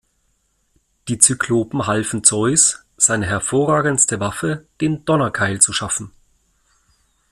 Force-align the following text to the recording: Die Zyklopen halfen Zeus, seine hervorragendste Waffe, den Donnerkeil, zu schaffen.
Die 1.09 1.19
Zyklopen 1.19 1.85
halfen 1.85 2.23
Zeus, 2.23 2.79
seine 2.97 3.27
hervorragendste 3.27 4.19
Waffe, 4.19 4.65
den 4.81 5.05
Donnerkeil, 5.05 5.61
zu 5.61 5.73
schaffen. 5.73 6.09